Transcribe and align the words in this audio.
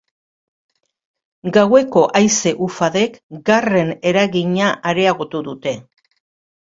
Gaueko 1.57 2.03
haize-ufadek 2.21 3.19
garren 3.51 3.93
eragina 4.13 4.71
areagotu 4.93 5.43
dute. 5.51 5.75